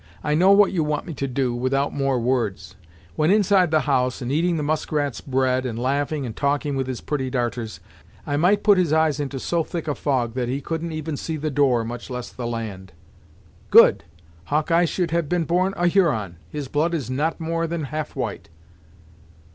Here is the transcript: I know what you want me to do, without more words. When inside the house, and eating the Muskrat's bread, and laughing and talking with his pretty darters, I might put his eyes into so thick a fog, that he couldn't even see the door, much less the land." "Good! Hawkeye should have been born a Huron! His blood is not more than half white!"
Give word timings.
I 0.23 0.33
know 0.33 0.49
what 0.51 0.71
you 0.71 0.83
want 0.83 1.05
me 1.05 1.13
to 1.13 1.27
do, 1.27 1.53
without 1.53 1.93
more 1.93 2.19
words. 2.19 2.75
When 3.15 3.29
inside 3.29 3.69
the 3.69 3.81
house, 3.81 4.19
and 4.19 4.31
eating 4.31 4.57
the 4.57 4.63
Muskrat's 4.63 5.21
bread, 5.21 5.63
and 5.63 5.77
laughing 5.77 6.25
and 6.25 6.35
talking 6.35 6.75
with 6.75 6.87
his 6.87 7.01
pretty 7.01 7.29
darters, 7.29 7.79
I 8.25 8.35
might 8.35 8.63
put 8.63 8.79
his 8.79 8.91
eyes 8.91 9.19
into 9.19 9.39
so 9.39 9.63
thick 9.63 9.87
a 9.87 9.93
fog, 9.93 10.33
that 10.33 10.49
he 10.49 10.59
couldn't 10.59 10.91
even 10.91 11.17
see 11.17 11.37
the 11.37 11.51
door, 11.51 11.83
much 11.85 12.09
less 12.09 12.31
the 12.31 12.47
land." 12.47 12.93
"Good! 13.69 14.03
Hawkeye 14.45 14.85
should 14.85 15.11
have 15.11 15.29
been 15.29 15.43
born 15.43 15.75
a 15.77 15.85
Huron! 15.85 16.37
His 16.49 16.67
blood 16.67 16.95
is 16.95 17.11
not 17.11 17.39
more 17.39 17.67
than 17.67 17.83
half 17.83 18.15
white!" 18.15 18.49